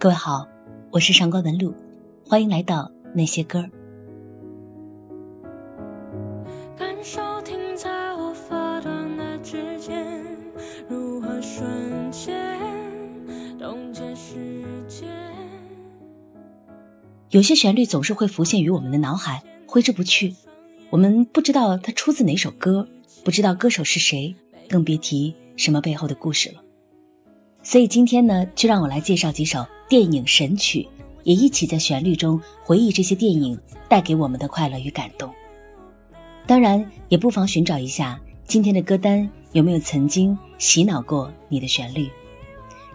[0.00, 0.48] 各位好，
[0.90, 1.74] 我是上官文露，
[2.26, 3.70] 欢迎来到那些歌儿。
[17.28, 20.34] 有些旋律总是会浮现于我们的脑海，挥之不去。
[20.88, 22.88] 我们不知道它出自哪首歌，
[23.22, 24.34] 不知道歌手是谁，
[24.66, 26.62] 更别提什么背后的故事了。
[27.62, 29.66] 所以今天呢，就让我来介绍几首。
[29.90, 30.86] 电影神曲，
[31.24, 33.58] 也一起在旋律中回忆这些电影
[33.88, 35.28] 带给我们的快乐与感动。
[36.46, 42.08] 当然，也不妨寻找一下今天的歌单有没有曾经洗脑过你的旋律。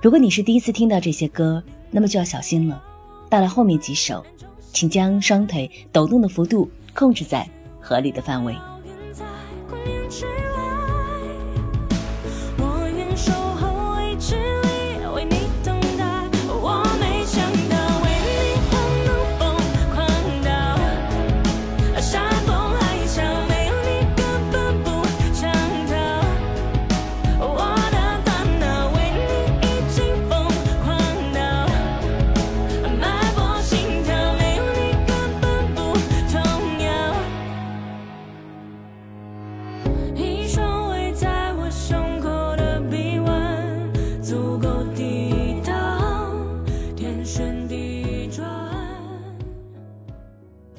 [0.01, 2.81] 如果你是第一次听到这些歌，那么就要小心了。
[3.29, 4.25] 到了后面几首，
[4.71, 7.45] 请将双腿抖动的幅度控制在
[7.81, 8.55] 合理的范围。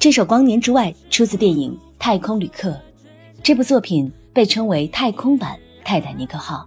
[0.07, 2.71] 这首《光年之外》出自电影《太空旅客》，
[3.43, 6.65] 这部作品被称为太空版《泰坦尼克号》，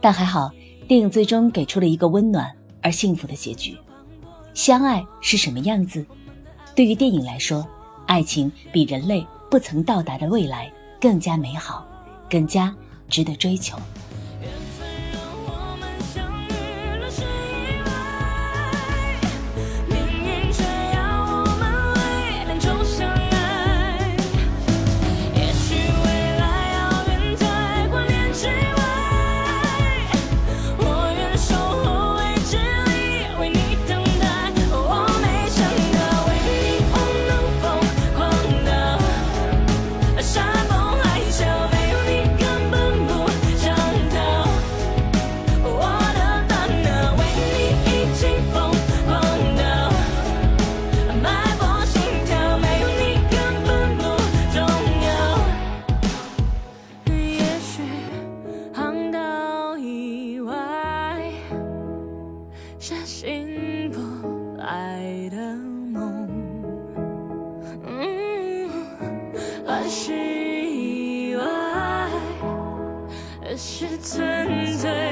[0.00, 0.50] 但还好，
[0.88, 2.50] 电影最终给出了一个温暖
[2.80, 3.76] 而幸福的结局。
[4.54, 6.02] 相爱是什么样子？
[6.74, 7.62] 对于电影来说，
[8.06, 11.86] 爱情比人类不曾到达的未来更加美好，
[12.30, 12.74] 更加
[13.06, 13.76] 值得追求。
[62.78, 65.54] 是醒不来的
[65.92, 66.28] 梦。
[67.86, 68.68] 嗯
[69.64, 71.44] 乱世以外
[73.56, 75.11] 是纯粹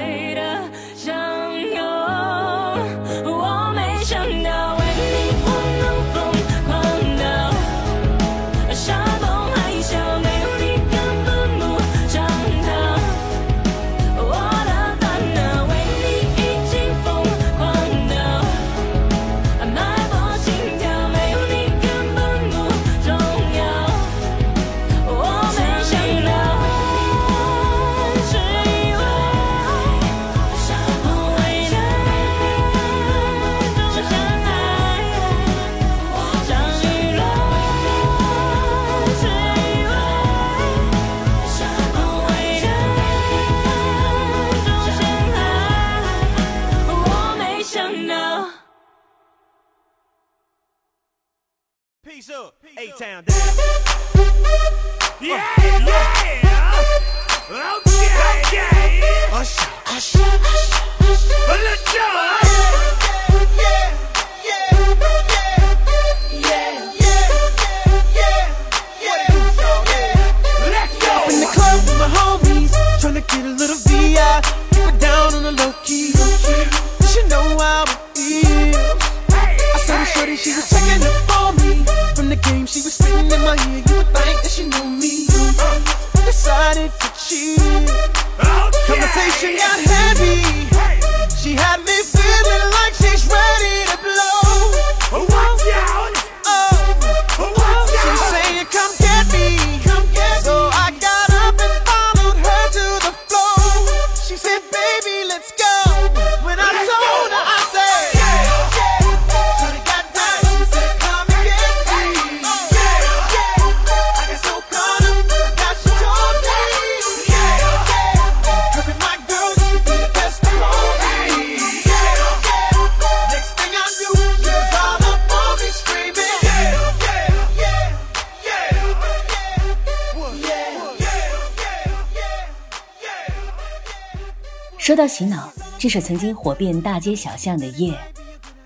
[134.91, 135.49] 说到洗脑，
[135.79, 137.93] 这首曾经火遍大街小巷的《夜》，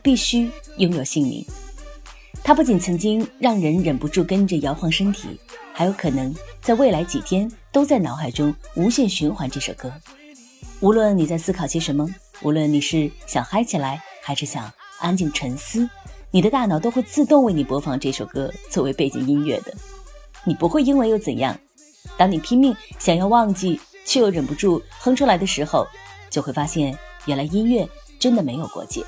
[0.01, 1.45] 必须拥有姓名。
[2.43, 5.39] 它不仅曾经让人忍不住跟着摇晃身体，
[5.75, 9.93] 还有可能在未来几天都在脑海中无限循环这首歌。
[10.81, 12.09] 无论你在思考些什么，
[12.41, 15.87] 无论你是想嗨起来，还是想安静沉思，
[16.31, 19.75] 你的大脑都会自动为你播放这首歌作为背景音乐的。
[20.43, 21.55] 你不会因为又怎样？
[22.17, 25.87] 当你拼命想要忘记，却又忍不住哼出来的时候。
[26.35, 27.89] 就会发现，原来音乐
[28.19, 29.05] 真的没有国界。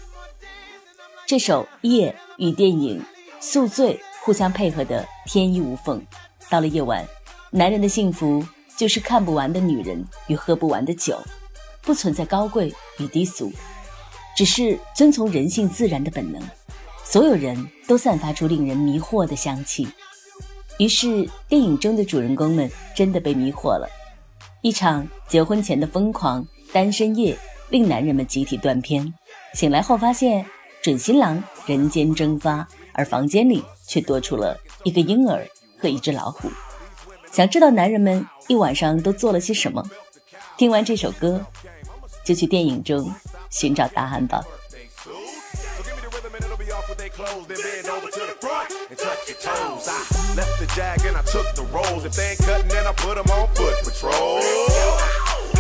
[1.27, 3.01] 这首《夜》与电影
[3.41, 6.01] 《宿醉》互相配合的天衣无缝。
[6.49, 7.05] 到了夜晚，
[7.51, 8.47] 男人的幸福
[8.77, 11.19] 就是看不完的女人与喝不完的酒，
[11.83, 13.53] 不存在高贵与低俗，
[14.37, 16.41] 只是遵从人性自然的本能。
[17.03, 19.89] 所有人都散发出令人迷惑的香气。
[20.79, 23.91] 于是，电影中的主人公们真的被迷惑了。
[24.63, 26.47] 一场结婚前的疯狂。
[26.77, 27.35] 单身夜
[27.71, 29.15] 令男人们集体断片，
[29.55, 30.45] 醒来后发现
[30.83, 35.49] 准新郎人间蒸发，而房间里却多出了一个婴儿
[35.81, 36.51] 和一只老虎。
[37.33, 39.83] 想知道男人们一晚上都做了些什么？
[40.59, 41.41] 听完这首歌，
[42.23, 43.11] 就去电影中
[43.49, 44.45] 寻找答案吧。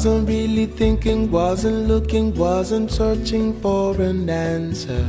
[0.00, 5.04] 'Wasn't really thinking, wasn't looking, wasn't searching for an answer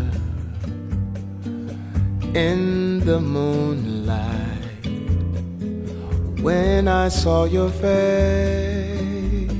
[2.35, 4.83] in the moonlight
[6.41, 9.53] when I saw your face.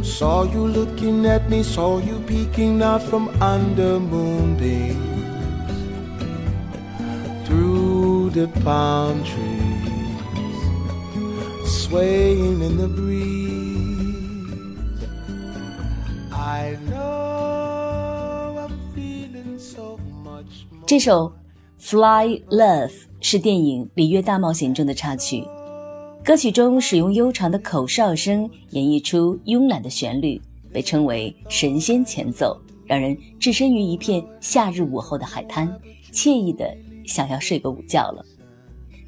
[0.00, 4.96] Saw you looking at me, saw you peeking out from under moonbeams
[7.44, 10.60] through the palm trees,
[11.66, 13.21] swaying in the breeze.
[20.92, 21.32] 这首
[21.82, 22.88] 《Fly Love》
[23.22, 25.42] 是电影《里约大冒险》中的插曲，
[26.22, 30.38] 歌曲中使用悠长的口哨声演绎出慵懒的旋律，
[30.70, 35.66] 被称为“神仙前奏”，让人置身于一片夏日午后的海滩，
[36.12, 38.22] 惬意的想要睡个午觉了。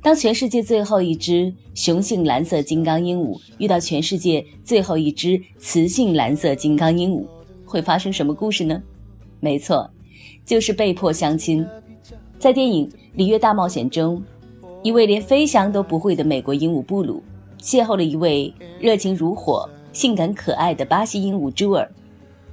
[0.01, 7.27] 当全世界最后一只雄性蓝色金刚鹦鹉遇到全世界最后一只雌性蓝色金刚鹦鹉，
[7.67, 8.83] 会发生什么故事呢？
[9.39, 9.91] 没错。
[10.45, 11.67] 就是被迫相亲，
[12.39, 14.23] 在电影《里约大冒险》中，
[14.83, 17.23] 一位连飞翔都不会的美国鹦鹉布鲁，
[17.61, 21.91] 邂逅了一位热情如火、性感可爱的巴西鹦鹉朱尔，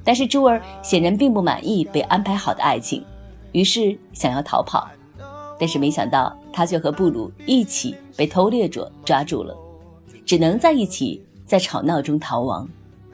[0.05, 3.03] 但是朱尔显然并不满意被安排好的爱情，
[3.51, 4.87] 于是想要逃跑，
[5.59, 9.53] 但是没想到他却和布鲁一起被偷猎者抓住了，
[10.25, 12.65] 只能在一起在吵闹中逃亡，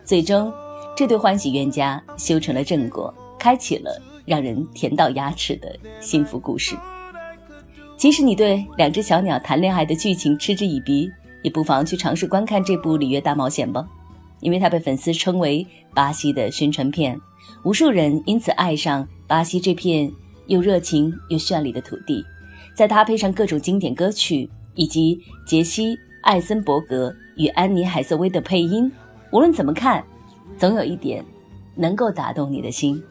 [0.03, 0.53] 最终
[0.96, 4.00] 这对欢喜冤家修成了正果，开启了。
[4.27, 6.75] 让人甜到牙齿的幸福故事。
[7.96, 11.10] 即使你对两只小鸟谈恋爱的剧情嗤之以鼻，
[11.41, 13.88] 也不妨去尝试观看这部《里约大冒险》吧，
[14.41, 15.65] 因为它被粉丝称为
[15.96, 17.19] 巴西的宣传片，
[17.63, 20.12] 无数人因此爱上巴西这片
[20.48, 22.24] 又热情又绚丽的土地。
[22.75, 28.91] 再搭配上各种经典歌曲，以及杰西·艾森伯格与安妮·海瑟薇的配音，
[29.31, 30.03] 无论怎么看，
[30.55, 31.25] 总有一点
[31.74, 33.01] 能够打动你的心。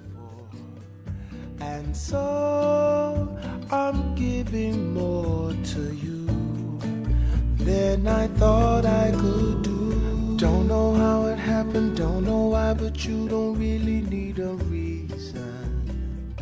[1.61, 3.39] And so
[3.71, 6.27] I'm giving more to you
[7.57, 10.37] than I thought I could do.
[10.37, 16.35] Don't know how it happened, don't know why, but you don't really need a reason.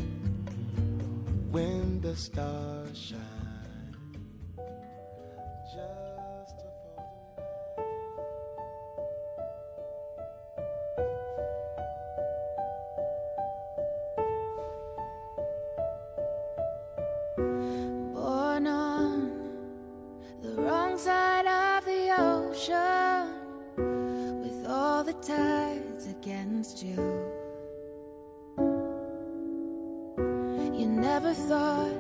[1.51, 3.34] When the stars shine.
[26.65, 26.97] Against you.
[30.79, 31.93] You never thought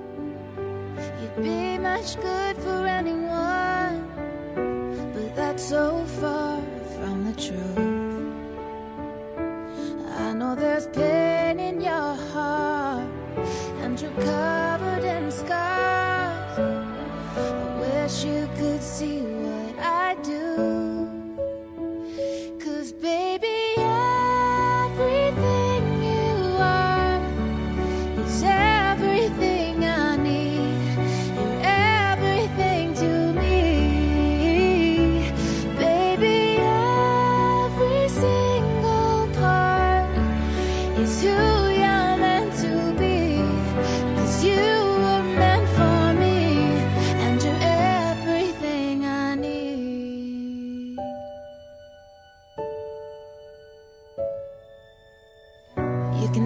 [1.21, 4.09] you'd be much good for anyone,
[5.14, 6.62] but that's so far
[6.97, 7.93] from the truth.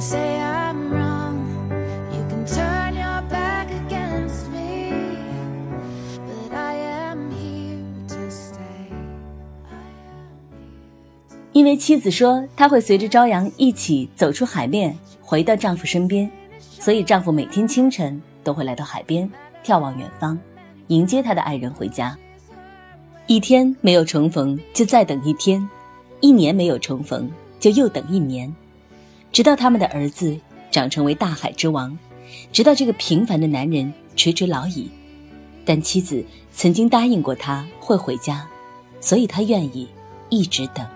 [0.00, 1.44] Say I'm wrong,
[2.12, 4.92] you can turn your back against me,
[6.26, 8.92] but I am here to stay.
[9.70, 19.28] I am here to 因为妻子说她会随着朝阳一起走出海面，回到丈夫身边，所以丈夫每天清晨都会来到海边，
[19.64, 20.38] 眺望远方，
[20.86, 22.16] 迎接他的爱人回家。
[23.26, 25.68] 一天没有重逢，就再等一天；
[26.20, 27.28] 一年没有重逢，
[27.58, 28.54] 就又等一年，
[29.32, 30.38] 直到他们的儿子
[30.70, 31.96] 长成为大海之王，
[32.52, 34.90] 直到这个平凡的男人垂垂老矣。
[35.64, 38.48] 但妻子曾经答应过他会回家，
[39.00, 39.86] 所以他愿意
[40.30, 40.86] 一直等。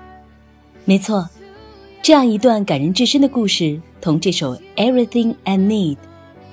[0.85, 1.29] 没错，
[2.03, 5.97] 这样一段感人至深的故事，同这首《Everything I Need》，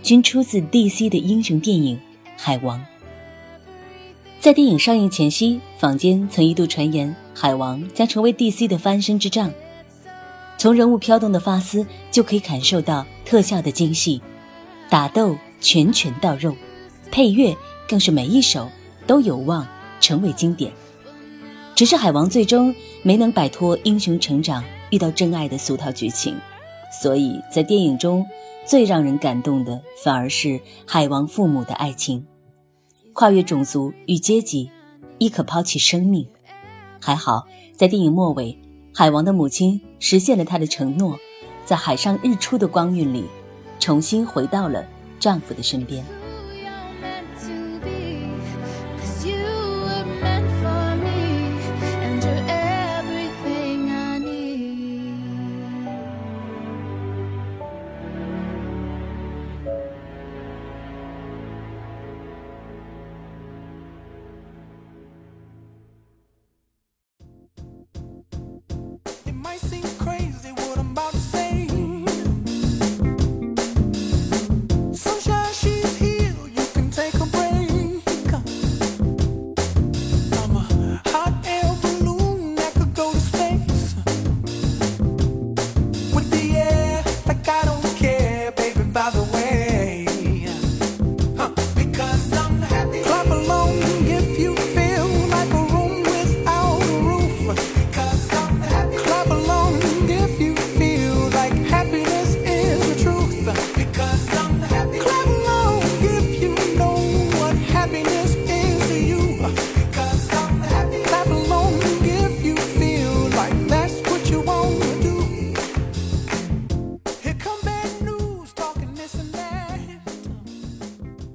[0.03, 1.95] 均出自 DC 的英雄电影
[2.35, 2.77] 《海王》。
[4.39, 9.51] 在电影上映前夕，坊间曾一度传言海王将成为 DC 的翻身之仗。
[10.59, 14.21] 从人物飘动的发丝就可以感受到特效的精细，
[14.89, 16.53] 打斗拳拳到肉，
[17.09, 17.55] 配乐
[17.87, 18.69] 更是每一首
[19.07, 19.65] 都有望
[20.01, 20.69] 成为经典。
[21.75, 26.35] 只是海王最终没能摆脱英雄成长、遇到真爱的俗套剧情，
[27.01, 28.27] 所以在电影中
[28.65, 32.25] 最让人感动的反而是海王父母的爱情，
[33.13, 34.69] 跨越种族与阶级，
[35.19, 36.27] 亦可抛弃生命。
[36.99, 38.59] 还好，在电影末尾，
[38.99, 41.17] 海王的母亲实现了她的承诺，
[41.63, 43.23] 在海上日出的光晕里，
[43.79, 44.85] 重新回到了
[45.21, 46.03] 丈夫的身边。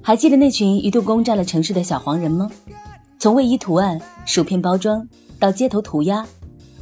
[0.07, 2.47] 还记得那群一度攻占了城市的小黄人吗？
[3.17, 5.03] 从卫衣图案、薯片包装
[5.39, 6.23] 到街头涂鸦、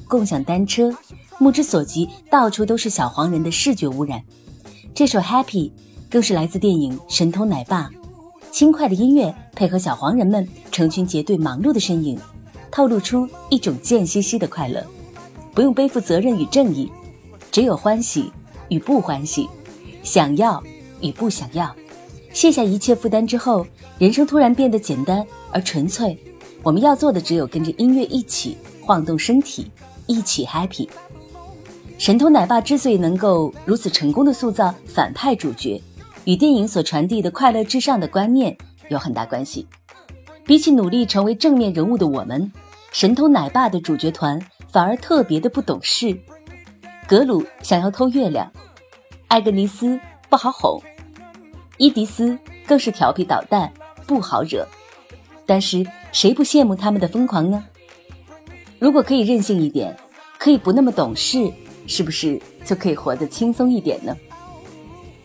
[0.09, 0.93] 共享单车，
[1.37, 4.21] 目之所及，到处都是小黄人的视觉污染。
[4.93, 5.69] 这首《Happy》
[6.09, 7.89] 更是来自电影《神偷奶爸》，
[8.51, 12.19] 轻快的音乐配合小黄人们成群结队忙碌的身影，
[12.69, 14.85] 透露出一种贱兮兮的快乐，
[15.53, 16.91] 不用背负责任与正义，
[17.53, 18.29] 只有欢喜
[18.67, 19.47] 与不欢喜，
[20.03, 20.61] 想要
[20.99, 21.73] 与不想要。
[22.33, 23.65] 卸下一切负担之后，
[23.99, 26.17] 人生突然变得简单而纯粹。
[26.63, 29.69] 我们要做的只有跟着音乐一起晃动身体，
[30.07, 30.89] 一起 happy。
[31.97, 35.81] 神偷奶爸之所以能够如此成功的塑造反派主角，
[36.25, 38.57] 与电影所传递的快乐至上的观念
[38.89, 39.67] 有很大关系。
[40.45, 42.51] 比起努力成为正面人物的我们，
[42.91, 46.17] 神偷奶爸的主角团反而特别的不懂事。
[47.07, 48.51] 格鲁想要偷月亮，
[49.27, 49.99] 艾格尼斯
[50.29, 50.81] 不好哄。
[51.77, 52.37] 伊迪丝
[52.67, 53.71] 更是调皮捣蛋，
[54.05, 54.67] 不好惹，
[55.45, 57.63] 但是谁不羡慕他们的疯狂呢？
[58.79, 59.95] 如果可以任性一点，
[60.37, 61.51] 可以不那么懂事，
[61.87, 64.15] 是不是就可以活得轻松一点呢？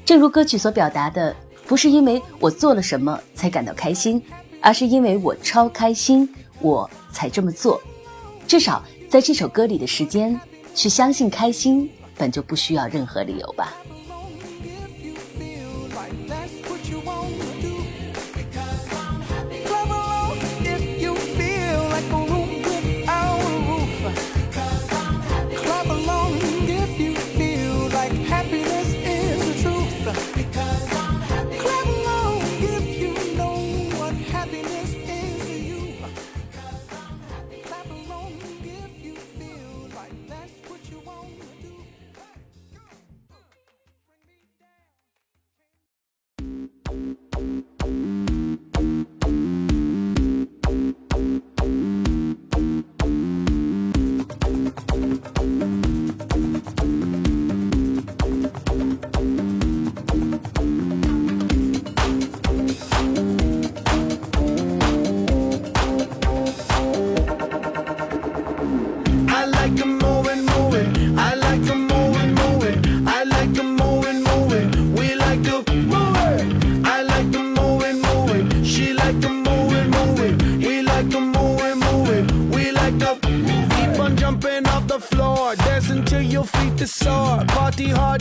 [0.05, 1.37] 正如歌曲所表达的，
[1.67, 4.23] 不是因为我做了什么才感到开心，
[4.62, 6.26] 而是因为我超开心，
[6.61, 7.81] 我才这么做。
[8.47, 10.40] 至少在这首歌里的时间，
[10.75, 13.75] 去相信开心本就不需要任何理由吧。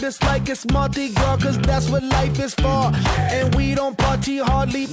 [0.08, 2.84] Just like it's Mardi Gras, cause that's what life is for.
[3.36, 4.88] And we don't party hardly,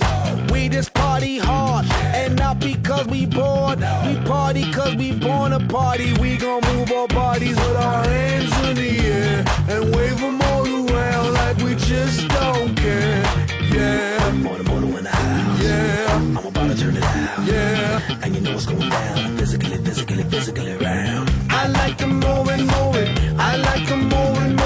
[0.51, 1.87] we just party hard.
[2.21, 6.15] And not because we bored, we party cause we born to party.
[6.15, 10.67] We gon' move our bodies with our hands in the air and wave them all
[10.67, 13.23] around like we just don't care.
[13.71, 14.33] Yeah.
[14.43, 16.17] More than more than when I Yeah.
[16.17, 17.47] I'm about to turn it out.
[17.47, 18.19] Yeah.
[18.23, 19.37] And you know what's going down.
[19.37, 21.31] Physically, physically, physically round.
[21.51, 23.09] I like to move and move it.
[23.39, 24.64] I like to move and move it.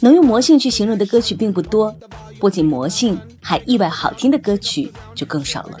[0.00, 1.94] 能用魔性去形容的歌曲并不多，
[2.38, 5.78] 不仅魔性，还意外好听的歌曲就更少了。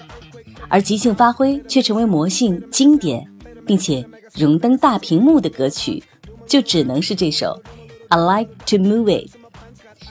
[0.68, 3.26] 而即兴发挥却成为魔性经典，
[3.66, 4.04] 并且
[4.34, 6.02] 荣登大屏幕的歌曲，
[6.46, 7.60] 就只能是这首
[8.12, 9.30] 《I Like to Move It》。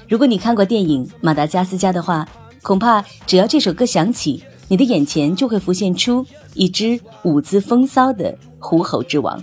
[0.09, 2.27] 如果你看过电影《马达加斯加》的话，
[2.63, 9.39] 恐怕只要这首歌响起，你的眼前就会浮现出一只舞姿风骚的狐猴之王。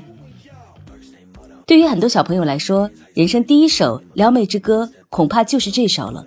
[1.67, 6.27] 对于很多小朋友来说，人生第一首撩妹之歌恐怕就是这首了。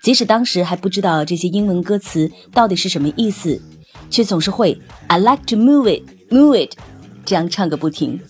[0.00, 3.60] 即使当时还不知道这些英文歌词到底是什么意思，
[4.08, 6.76] 却总是会 I like to move it, move it，
[7.24, 8.20] 这样唱个不停。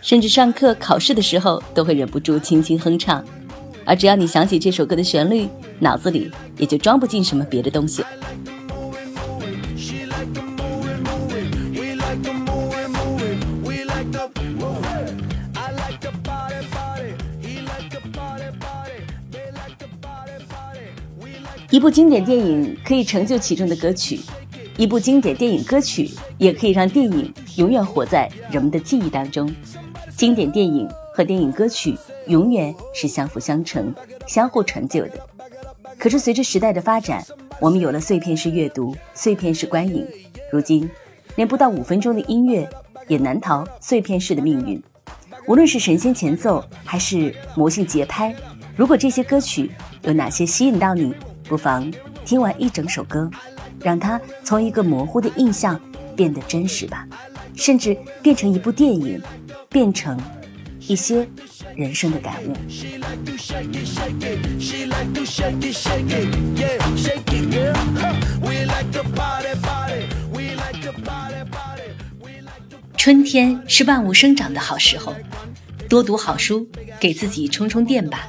[0.00, 3.24] 甚至上课考试的时候都会忍不住轻轻哼唱。
[3.84, 8.04] 而只要你想起这首歌的旋律脑子里也就装不进什么别的东西。
[21.70, 24.18] 一部经典电影可以成就其中的歌曲
[24.76, 29.50] 一部经典电影歌曲也可以让电影永远活在人们的记忆当中。
[30.18, 33.94] 经典电影和电影歌曲永远是相辅相成、
[34.26, 35.12] 相互成就的。
[35.96, 37.24] 可是随着时代的发展，
[37.60, 40.04] 我们有了碎片式阅读、碎片式观影，
[40.50, 40.90] 如今
[41.36, 42.68] 连不到五分钟的音乐
[43.06, 44.82] 也难逃碎片式的命运。
[45.46, 48.34] 无论是神仙前奏还是魔性节拍，
[48.74, 49.70] 如果这些歌曲
[50.02, 51.88] 有哪些吸引到你，不妨
[52.24, 53.30] 听完一整首歌，
[53.80, 55.80] 让它从一个模糊的印象
[56.16, 57.06] 变得真实吧，
[57.54, 59.22] 甚至变成一部电影，
[59.68, 60.18] 变成
[60.80, 61.28] 一些
[61.76, 62.54] 人生的感悟。
[72.96, 75.14] 春天是万物生长的好时候
[75.88, 78.28] 多读好书给自己充充电吧。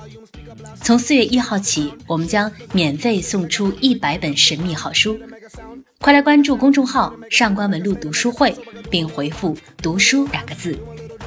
[0.82, 5.20] 从四月一号起我们将免费送出一百本神秘好书。
[6.00, 8.56] 快来关注公众号上官文路读书会
[8.90, 10.78] 并回复读书两个字。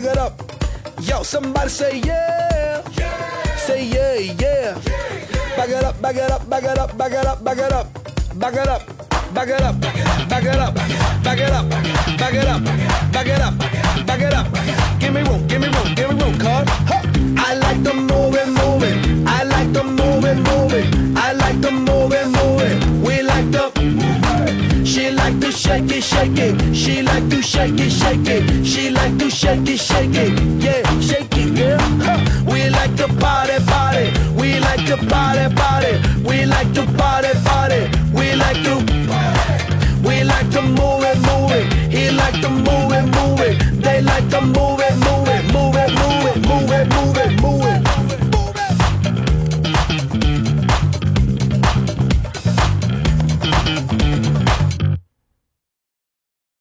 [0.00, 1.08] back it up, back it up.
[1.08, 2.82] Yo, somebody say yeah,
[3.56, 4.74] say yeah, yeah.
[5.56, 7.88] Back it up, back it up, back it up, back it up, back it up,
[8.40, 9.04] back it up.
[9.34, 10.74] Back it up, back it up,
[11.24, 12.64] back it up, back it up,
[13.12, 13.58] back it up,
[14.06, 14.44] back it up.
[14.54, 14.63] Give me